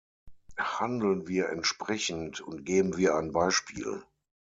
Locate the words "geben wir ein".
2.65-3.31